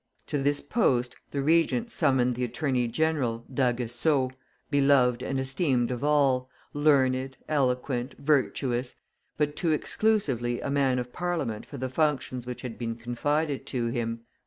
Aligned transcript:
To 0.25 0.39
this 0.41 0.61
post 0.61 1.15
the 1.29 1.43
Regent 1.43 1.91
summoned 1.91 2.33
the 2.33 2.43
attorney 2.43 2.87
general, 2.87 3.45
D'Aguesseau, 3.53 4.31
beloved 4.71 5.21
and 5.21 5.39
esteemed 5.39 5.91
of 5.91 6.03
all, 6.03 6.49
learned, 6.73 7.37
eloquent, 7.47 8.15
virtuous, 8.17 8.95
but 9.37 9.55
too 9.55 9.71
exclusively 9.73 10.59
a 10.59 10.71
man 10.71 10.97
of 10.97 11.13
Parliament 11.13 11.67
for 11.67 11.77
the 11.77 11.87
functions 11.87 12.47
which 12.47 12.63
had 12.63 12.79
been 12.79 12.95
confided 12.95 13.67
to 13.67 13.89
him. 13.89 14.21